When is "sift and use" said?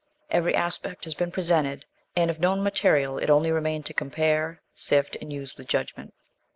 4.73-5.55